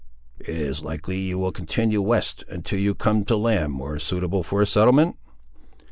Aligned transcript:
"It 0.39 0.55
is 0.55 0.83
likely 0.83 1.19
you 1.19 1.37
will 1.37 1.51
continue 1.51 2.01
west, 2.01 2.43
until 2.49 2.79
you 2.79 2.95
come 2.95 3.23
to 3.25 3.37
land 3.37 3.73
more 3.73 3.99
suitable 3.99 4.41
for 4.41 4.59
a 4.59 4.65
settlement?" 4.65 5.15